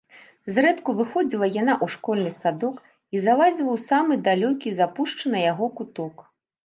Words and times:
Зрэдку 0.53 0.93
выходзіла 1.01 1.49
яна 1.61 1.73
ў 1.73 1.85
школьны 1.95 2.31
садок 2.39 2.75
і 3.15 3.21
залазіла 3.25 3.71
ў 3.77 3.85
самы 3.89 4.13
далёкі, 4.29 4.69
запушчаны 4.81 5.37
яго 5.51 5.73
куток. 5.79 6.15